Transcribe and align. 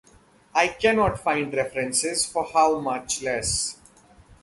I 0.55 0.69
cannot 0.69 1.19
find 1.19 1.53
references 1.53 2.25
for 2.25 2.47
how 2.51 2.79
much 2.79 3.21
less. 3.21 3.77